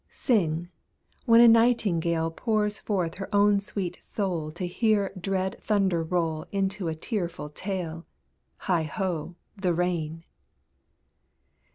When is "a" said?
1.41-1.47, 6.87-6.95